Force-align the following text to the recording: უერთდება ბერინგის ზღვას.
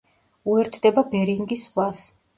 უერთდება 0.53 1.03
ბერინგის 1.13 1.67
ზღვას. 1.73 2.03